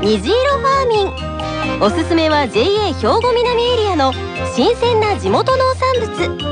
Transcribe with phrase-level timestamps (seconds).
[0.00, 1.82] 虹色ファーミン。
[1.82, 4.12] おすすめは JA 兵庫南エリアの
[4.54, 6.48] 新鮮な地元農産物。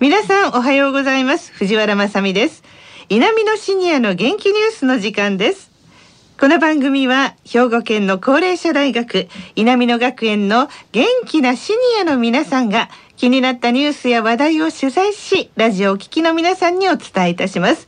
[0.00, 1.50] 皆さんおはようございます。
[1.54, 2.62] 藤原まさです。
[3.08, 5.70] 南のシニアの元気ニュースの時間です。
[6.38, 17.86] この番組は兵庫県の高齢者大学稲美野学園の元気なシニアの皆さんが気になったニュースや話題を取材しラジオを聴きの皆さんにお伝えいたします。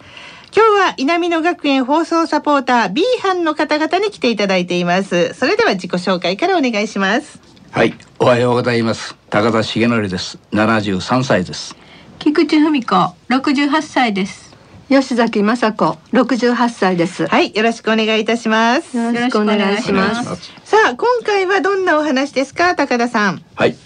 [0.56, 5.34] 今日は稲美野学園放送サポーター B 班の方々に来ていただいています。
[5.34, 7.38] それでは自己紹介からお願いします。
[7.70, 9.16] はいおはようございます。
[9.28, 10.38] 高田重則です。
[10.52, 11.76] 73歳です。
[12.18, 12.94] 菊池文子
[13.28, 14.56] 68歳です。
[14.88, 17.26] 吉崎雅子68歳です。
[17.26, 18.96] はいよろしくお願いいたします。
[18.96, 20.52] よろしくお願いします。
[20.64, 22.74] さあ今回はどんなお話ですか？
[22.74, 23.42] 高田さん。
[23.56, 23.76] はい。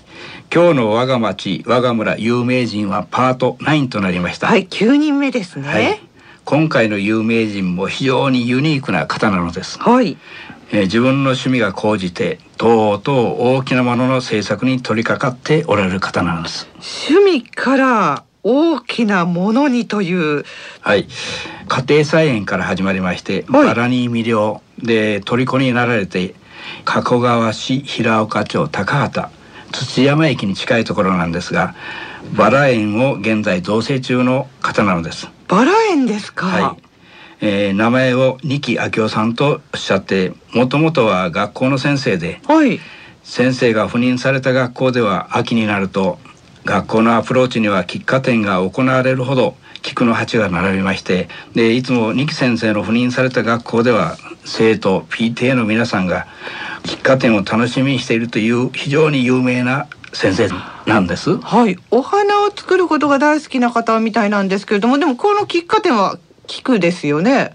[0.55, 4.47] 今日の我が町我が村有名人はパート9となりました。
[4.47, 6.01] はい9人目ですね、はい、
[6.51, 9.79] 今回の有名人も非常にユニークな方なのです。
[9.79, 10.19] はい。
[10.73, 16.69] えー、自分の趣味が高じてとうとう大きなものの制作に取り掛かっておられる方なんです。
[17.07, 20.45] 趣味から大きなものにという。
[20.81, 21.07] はい。
[21.69, 26.35] 家庭菜園から始まりまして、はい、バラに魅了で虜になられて
[26.85, 29.29] 加古川市平岡町高畑
[29.71, 31.77] 土山駅に近いところなんですが
[32.37, 36.47] バラ園を現在造成中の方なのですバラ園ですか？
[36.47, 36.83] はい、
[37.41, 42.79] えー、名前を二木明夫さんとおっしゃってもともとは学校の先生で、はい、
[43.25, 46.21] 先生が赴任された学校では秋になると
[46.65, 56.29] 学校のアプローチには喫茶店が行われるほど菊の鉢が並びましてでいつも二木先生の赴任された学校では生徒 PTA の皆さんが
[56.85, 60.49] 喫茶店を楽しみにしているという非常に有名な先生
[60.87, 61.39] なんです。
[61.39, 67.55] はい、お花を作ることが大好きな方みたいなんですけれども、でもこの喫茶店は菊ですよね。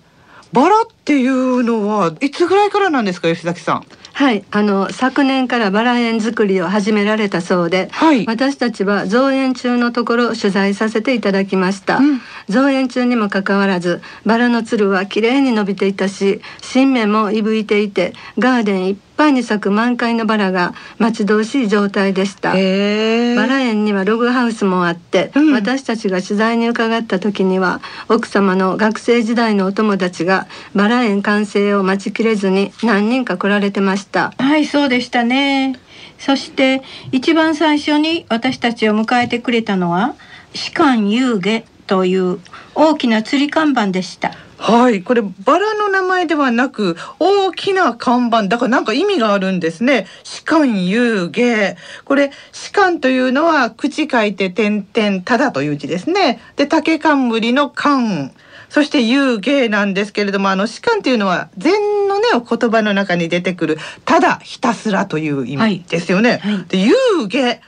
[0.53, 3.85] バラっていうのはいつぐらいからなんですか、吉崎さん？
[4.13, 22.51] はい、あの昨年からバラ園作りを始められたそうで、はい、私たちは造園中のところを取材させていただきました、うん、造園中にもかかわらずバラのつるは綺麗に伸びていたし新芽もいぶいていてガーデンいっぱいに咲く満開のバラが待ち遠しい状態でした。
[22.51, 34.33] バラ園にはログハウスもあって、うん、私たちが取材に伺った時には奥様の学生時代のお友達がバラ園完成を待ちきれずに何人か来られてました。
[34.37, 35.79] はいそうでしたね。
[36.17, 40.15] そして一番最初に私たちを迎えてくれたのは
[40.53, 42.39] 士官遊下という
[42.73, 44.31] 大きな釣り看板でした
[44.67, 45.03] はい。
[45.03, 48.43] これバラの名前ではなく大きな看板。
[48.47, 50.07] だからなんか意味があるんですね。
[50.23, 51.77] 士官遊芸。
[52.03, 56.39] これ士官というのは口書いて点々ただという字ですね。
[56.55, 58.31] で竹冠の冠。
[58.67, 61.73] そして遊芸なんですけれどもあの士官というのは禅
[62.07, 66.53] のね言葉の中に出てくるただひたすらという意味ですよね、はい。
[66.55, 66.93] はい、で遊
[67.27, 67.61] 芸、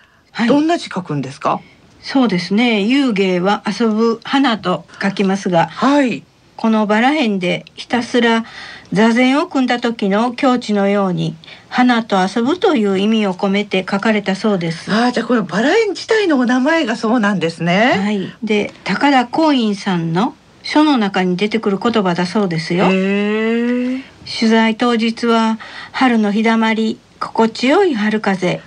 [0.48, 1.62] どんな字書くんですか？
[2.02, 2.82] そうですね。
[2.82, 6.24] 遊芸は遊ぶ花と書きますが、はい、
[6.58, 8.44] このバラ園でひたすら
[8.92, 11.36] 座禅を組んだ時の境地のように
[11.70, 14.92] 花と遊ぶという意味を込めて書かれたそうです。
[14.92, 17.94] ああ、じゃあこのバラ園自体のお名前がそうなんですね。
[17.96, 18.34] はい。
[18.44, 22.86] で、高田光院さんの書の中に出てくる言葉だそうですよ。
[22.88, 24.04] 取
[24.50, 25.60] 材当日は
[25.92, 28.62] 春の日だまり、心地よい春風、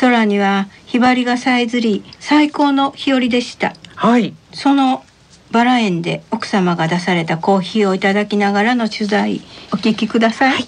[0.00, 3.74] 空にはひばりがさえずり、最高の日和でした。
[3.94, 4.34] はい。
[4.52, 5.04] その
[5.56, 9.40] バラ園で奥様が出されたコーヒーをいただきながらの取材
[9.72, 10.66] お聞きください、はい、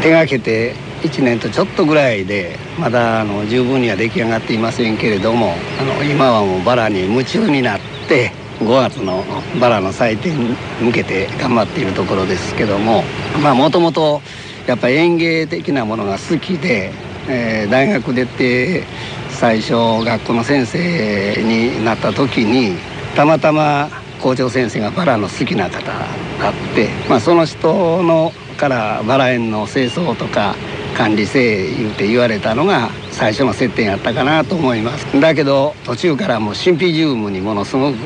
[0.00, 9.22] 手がけて1年とちょっとぐらいでまだあの十分には出来上がっていませんけれどもあの今はもうバラに夢中になって5月の
[9.60, 13.02] バラの祭典に向けて頑張っているところですけども
[13.42, 14.22] まあもともと
[14.66, 16.92] やっぱり園芸的なものが好きで、
[17.28, 18.84] えー、大学出て
[19.28, 23.88] 最初学校の先生になった時にたまたま
[24.20, 26.04] 校長先生がバラの好きな方が
[26.48, 30.54] あって、まあ、その人のからバラ園の清掃とか
[30.96, 35.20] 管理せ言うて言われたのが最初の接点やったかなと思います。
[35.20, 37.96] だけど途中からもうシンピジウムにものすごく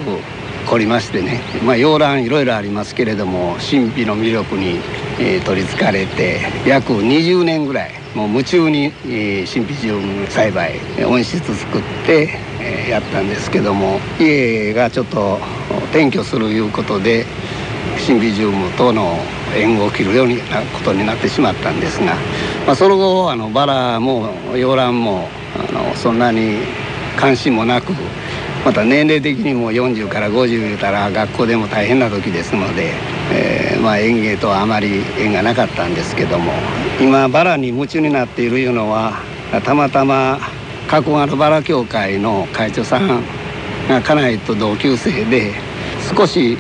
[0.67, 4.79] 凝りましてね、まあ、洋蘭いろいろありますけれども神秘の魅力に、
[5.19, 12.29] えー、取りつかれて約20年ぐらいもう夢中に、えー、神秘ジウム栽培温室作って、
[12.61, 15.39] えー、やったんですけども家がちょっと
[15.91, 17.25] 転居するいうことで
[17.99, 19.19] シンビジウムとの
[19.55, 20.35] 縁を切るような
[20.73, 22.17] ことになってしまったんですが、
[22.67, 26.59] まあ、その後あのバラも洋蘭もあのそんなに
[27.17, 27.93] 関心もなく
[28.65, 32.93] また年齢的にも40から50言うたら学校でも大変な時ですので、
[33.33, 36.53] えー、まあ園芸とはあまり縁がなかったんですけども
[37.01, 39.23] 今バラに夢中になっているいうのは
[39.65, 40.39] たまたま
[40.89, 43.25] 加古川のバラ協会の会長さん
[43.89, 45.55] が家内と同級生で
[46.15, 46.59] 少し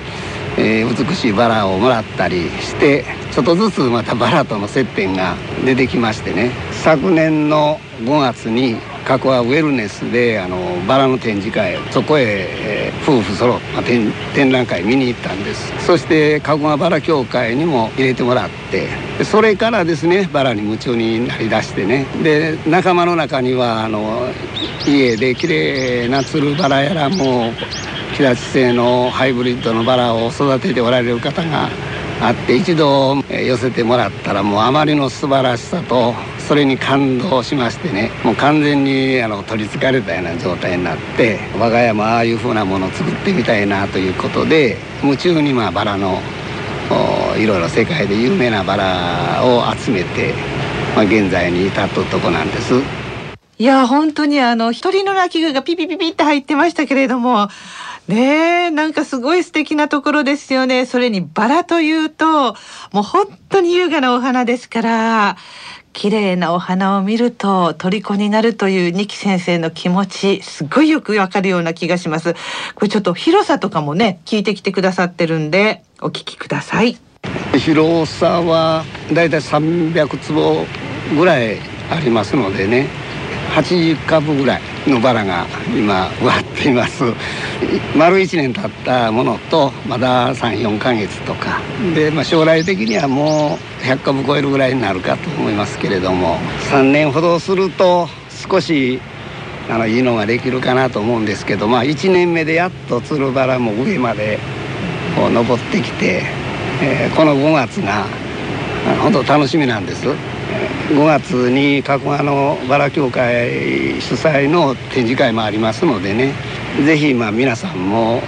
[0.56, 6.50] えー、美しいバラをもらったりしてちょっとずつまたバラとの接点が出てきましてね。
[6.72, 8.76] 昨年の5月に
[9.10, 12.46] 過去はウェルネスであのバラの展示会そこへ、
[12.86, 15.84] えー、夫婦揃って、まあ、展覧会見に行ったんです。
[15.84, 18.86] そして加古川バラ協会にも入れてもらって
[19.24, 22.06] それからですねバラに夢中になりだしてね。
[22.22, 24.28] で仲間の中にはあの
[24.86, 27.52] 家で綺麗なつるバラやらもう
[28.16, 31.68] 木立製のハイブリッドのバラを育てておられる方が
[32.20, 36.14] あって一度寄せてもらったらもうあまりの素晴らしさと
[36.50, 46.18] それに感動しましてねもう完全にあの取りつかれたような状態になって我が家もああいうふうなものを作ってみたいなということで夢中にまあバラの
[47.38, 50.34] いろいろ世界で有名なバラを集めて、
[50.96, 52.74] まあ、現在に至ったとこなんです。
[53.58, 57.48] いや本当にあの一人の鳴き声がピピピピって入ってましたけれども
[58.10, 60.84] ねえ、なんかすごい素敵なところですよね。
[60.84, 62.54] それにバラというと、
[62.90, 65.36] もう本当に優雅なお花ですから、
[65.92, 72.34] 綺麗なお花を見ると虜になるという二木先生の気持ちすごいよくわかるような気がします。
[72.74, 76.98] これちょっと広さとかもね聞いてきてくださってるんでお聞きください。
[77.58, 80.64] 広さはだいたい300坪
[81.16, 81.58] ぐらい
[81.90, 82.99] ありますのでね。
[83.50, 87.04] 80株ぐらいのバラが今植わっています。
[87.96, 91.60] 丸1年経ったものとまだ34か月とか。
[91.94, 96.38] で、まあ、将来的にはもう100株超えるぐらいになるかと思いますけれども。
[96.70, 98.08] 3年ほどすると
[98.50, 99.00] 少し
[99.68, 104.38] あのいいのができるかなと思うんですけど、まあ、1年目でやっとつるバラも上まで
[105.16, 106.24] こう登ってきて、
[106.82, 108.06] えー、この5月が
[109.02, 110.06] 本当楽しみなんです。
[110.90, 116.34] 5月に加古川のバラ協会主催の展示会もありますのでね
[116.84, 118.20] ぜひまあ皆さんも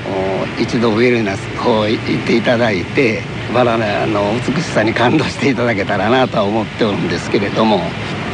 [0.60, 3.20] 一度ウェルネスの方行っていただいて
[3.52, 3.76] バラ
[4.06, 7.80] の美しさに感動していただけたらなとは思っておるんですけれども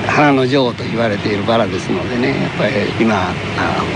[0.07, 3.33] 花の女王と言われているバラですのでねやっぱり今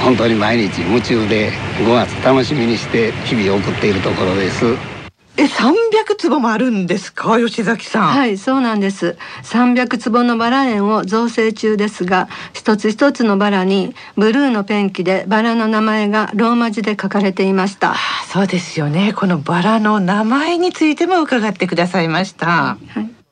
[0.02, 4.91] 本当に毎日夢中で5月楽しみにして日々送っているところです。
[5.38, 8.08] え、三百坪もあるんですか、吉崎さん？
[8.08, 9.16] はい、そうなんです。
[9.42, 17.92] 三百坪のバラ園を造成中ですが、一つ一つのバラにブルーのペンキでバラの名前がローマ字で書かれていました。
[17.92, 17.96] あ
[18.28, 19.14] そうですよね。
[19.14, 22.46] このバラの名前についても伺ってくださいました。
[22.46, 22.76] は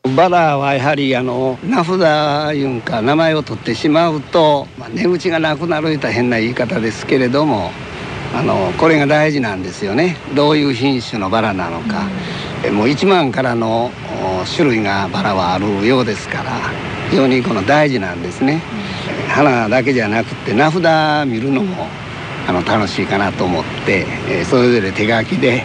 [0.04, 2.00] い、バラはやはりあの名札
[2.56, 7.70] いうんか名前を取ってしまうと、まあ、値打ちがなくなるといった変な言い方ですけれども
[8.34, 10.16] あのこれが大事なんですよね。
[10.34, 12.06] どういう品種のバラなのか、
[12.66, 13.90] うん、もう1万からの
[14.54, 16.90] 種類がバラはあるようですから。
[17.10, 18.62] 非常にこの大事なんですね、
[19.24, 21.88] うん、花だけじゃなくて名札見るのも
[22.46, 25.64] あの楽しいかなと思って、えそれぞれ手書きで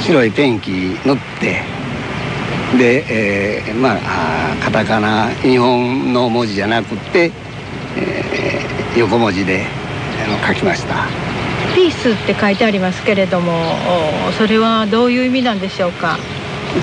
[0.00, 1.62] 白いペンキ塗って
[2.78, 7.32] で、えー、まあカタカナ日本の文字じゃなくて、
[7.96, 9.66] えー、横文字で
[10.26, 11.25] あの書きました。
[11.76, 13.52] ピースって書いてありますけれども
[14.38, 16.16] それはどういう意味なんでしょうか？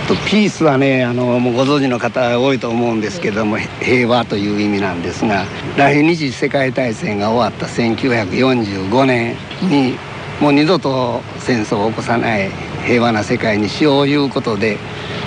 [0.08, 5.46] と、ピースはねあのもうご存知の方多いと思うんですけども平和という意味なんですが
[5.78, 9.98] 第二次世界大戦が終わった1945年に
[10.40, 12.52] もう二度と戦争を起こさない
[12.86, 14.78] 平和な世界にしよういうことで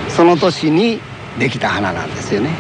[0.08, 1.00] その年に
[1.40, 2.50] できた花なんですよね。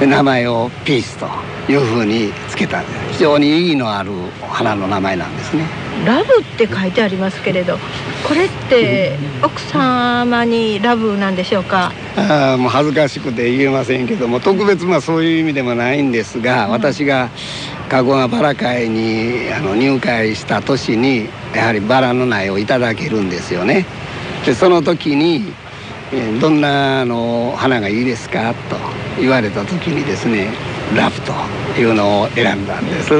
[0.00, 1.28] で名前をピースと
[1.70, 2.82] いうふうにつけた
[3.12, 4.10] 非常に意義のある
[4.50, 5.81] 花の名前なんですね。
[6.06, 7.78] ラブって書いてありますけれど
[8.26, 11.92] これって奥様にラブなんでしょうか？
[12.16, 17.30] あもう恥ずかしくて言えませんけども特別まあそういう意味でもないんですが、うん、私が
[17.88, 23.86] 加古川バラ会にあの入会した年にやはりバラの苗をいただけるんですよね。
[24.44, 25.52] でその時に
[26.40, 28.76] 「どんなあの花がいいですか?」と
[29.20, 30.48] 言われた時にですね
[30.96, 31.32] 「ラブ」と
[31.80, 33.12] いうのを選んだんです。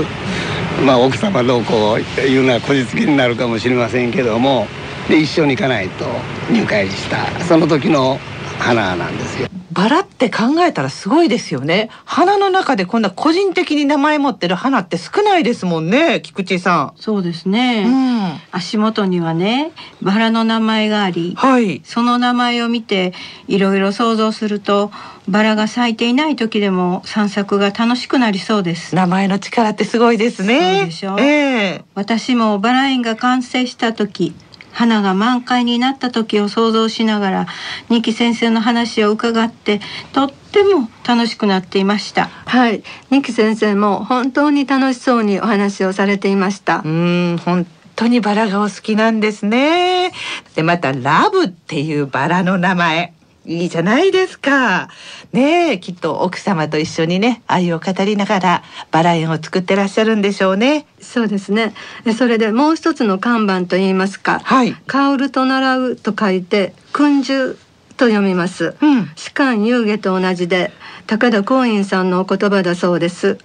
[0.84, 4.66] まあ、奥様どうこういうのはこじつけになるかもしれませんけども
[5.08, 6.04] で一緒に行かないと
[6.50, 8.18] 入会したその時の
[8.58, 9.51] 花なんですよ。
[9.72, 11.88] バラって考えたらすごいですよね。
[12.04, 16.92] 花の中でこんな個人的に名前持ってる花って少ないですもんね、菊池さん。
[16.96, 17.84] そうですね。
[17.86, 23.14] うん、足元にはね、バラの名前があり、はい、その名前を見て
[23.48, 24.92] いろいろ想像すると、
[25.26, 28.94] バラが咲いていない時でも散策が楽しくなりそうです。
[28.94, 30.78] 名前の力ってすごいですね。
[30.80, 31.18] そうでしょ。
[31.18, 34.34] えー、私もバラ園が完成した時。
[34.82, 37.46] 花が満開になった時を想像しながら
[37.88, 39.80] 二木先生の話を伺って
[40.12, 42.26] とっても楽しくなっていました。
[42.46, 42.82] はい。
[43.10, 46.82] 二木先生も本当に楽しそうにお話をされていました。
[46.84, 50.10] うん本当にバラがお好きなんですね。
[50.56, 53.12] でまたラブっていうバラの名前
[53.44, 54.88] いいじゃないですか。
[55.32, 60.86] ねえ、きっと奥様と一緒にね、愛を語りながらバラ園を作ってらっしゃるんでしょうね。
[61.00, 61.74] そうですね。
[62.16, 67.58] それでもう一つの看板と言いますか、はい、香ると習うと書いて訓授
[67.96, 68.76] と読みます。
[68.80, 70.70] うん、士官遊下と同じで
[71.06, 73.38] 高田光院さんのお言葉だそうです。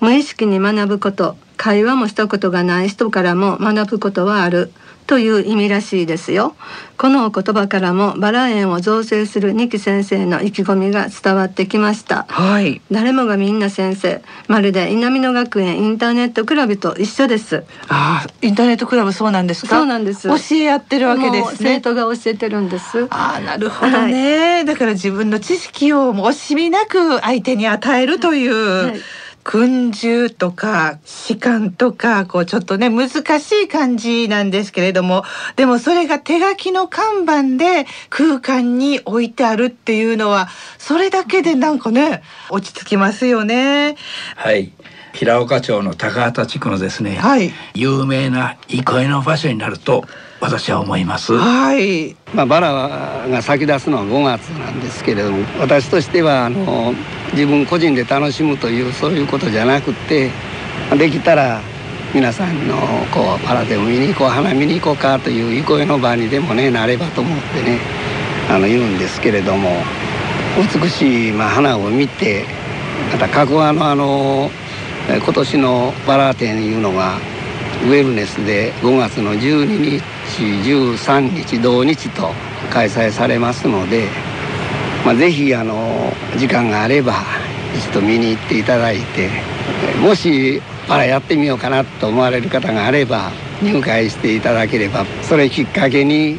[0.00, 4.72] 無意識に学ぶこと、会話もしたことがない人からも学ぶことはある。
[5.06, 6.56] という意味らしいですよ。
[6.96, 12.24] このお言葉からもバラ園を造成する二木先生の意気込みが伝わってきました。
[12.28, 12.80] はい。
[12.90, 17.64] 誰もがみんな先生まるで稲美野学園インターネットクラブと一緒です。
[17.88, 19.76] ああインターネットクラブそうなんですか？
[19.76, 20.28] そうなんです。
[20.28, 21.74] 教え合ってるわけですね。
[21.76, 23.06] 生徒が教えてるんです。
[23.10, 29.00] ああなるほどね、はい、だから自分の知識を惜しみなく相手に与えるという、はい
[29.44, 33.08] 訓授とか士官とかこうちょっとね難
[33.40, 35.22] しい感じなんですけれども
[35.56, 40.48] でもそれが手書きの看板で空間に置いてあるっていうのは
[40.78, 43.96] それだけでなんかね落ち着きますよね。
[44.34, 44.72] はい
[45.14, 50.04] 平岡町の高畑地区のですね、はい、有名な憩いの場所になると
[50.40, 51.32] 私は思います。
[51.34, 52.16] はい。
[52.34, 52.72] まあバラ
[53.28, 56.92] が咲き出すのは5月なんですけれども、私としてはあの
[57.32, 60.32] 自分個人で楽しむというそういうことじゃなくて、
[60.98, 61.60] できたら
[62.12, 62.76] 皆さんの
[63.12, 67.78] こうバラでも見に行こう花見に行こうかという憩いの場にでもねなればと思ってね
[68.50, 69.70] あの言うんですけれども
[70.82, 72.44] 美しいまあ花を見て
[73.12, 74.50] また加古川のあの
[75.06, 77.18] 今年のバラ展いうのが
[77.84, 80.02] ウェルネスで5月の12日
[80.40, 82.30] 13日同日と
[82.72, 84.08] 開催されますので、
[85.04, 87.12] まあ、ぜひあの時間があれば
[87.76, 89.28] 一度見に行っていただいて
[90.00, 93.30] もしあらやってみようかなと思われる方があれば
[93.62, 96.38] 入会していただければそれきっかけに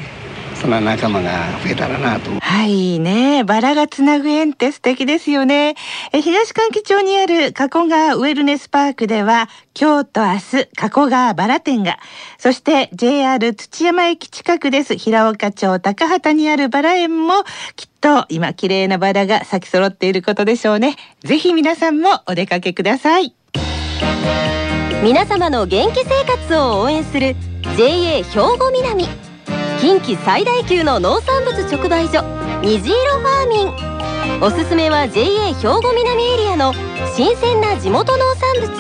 [0.56, 1.32] その仲間が
[1.64, 2.32] 増えたらなと。
[2.40, 3.44] はいね。
[3.44, 5.76] バラがつなぐ縁って素敵ですよね。
[6.12, 12.00] え東関木町にある加古川ウェルネスパークでは今日と明日加古川バラ店が
[12.38, 14.96] そして JR 土山駅近くです。
[14.96, 17.44] 平岡町高畑にあるバラ園も
[17.76, 20.96] きっと今綺麗なバラが咲き揃っていることでしょうね。
[21.24, 23.36] ぜひ皆さんもお出かけください。
[25.04, 27.36] 皆様の元気生活を応援する
[27.78, 28.24] JA 兵
[28.58, 29.25] 庫南
[29.86, 32.24] 近畿最大級の農産物直売所
[32.64, 34.42] 虹色ファーミン。
[34.42, 36.74] おすすめは JA 兵庫南エリアの
[37.16, 38.74] 新鮮な地元農産物。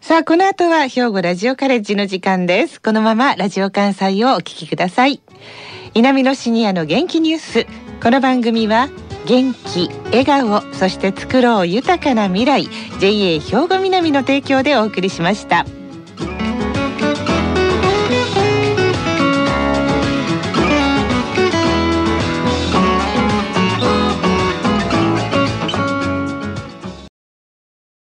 [0.00, 2.82] さあこの後は兵庫ラジオカレッジの時間です。
[2.82, 5.20] このままラジオ関西をお聞きください。
[5.94, 7.66] 南のシニアの元気ニュース。
[8.02, 8.88] この番組は
[9.26, 12.68] 元気笑顔そして作ろう豊かな未来
[12.98, 15.64] JA 兵庫南の提供でお送りしました。